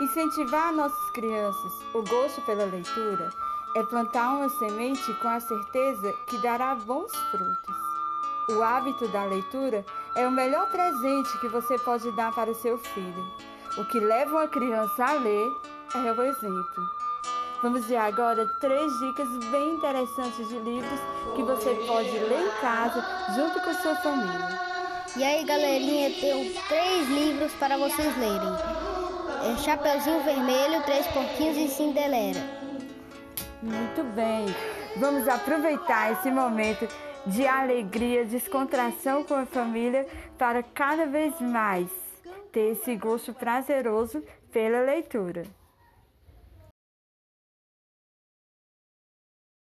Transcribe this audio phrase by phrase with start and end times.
[0.00, 3.28] Incentivar nossas crianças o gosto pela leitura
[3.76, 7.76] é plantar uma semente com a certeza que dará bons frutos.
[8.48, 9.84] O hábito da leitura
[10.16, 13.26] é o melhor presente que você pode dar para o seu filho.
[13.76, 15.52] O que leva uma criança a ler
[15.94, 16.84] é o exemplo.
[17.62, 21.00] Vamos ver agora três dicas bem interessantes de livros
[21.36, 23.04] que você pode ler em casa
[23.36, 24.60] junto com sua família.
[25.14, 29.09] E aí, galerinha, tenho três livros para vocês lerem.
[29.60, 32.40] Chapeuzinho Vermelho, Três Porquinhos e Cinderela.
[33.62, 34.46] Muito bem.
[34.96, 36.88] Vamos aproveitar esse momento
[37.26, 40.06] de alegria, descontração com a família
[40.38, 41.90] para cada vez mais
[42.50, 45.44] ter esse gosto prazeroso pela leitura.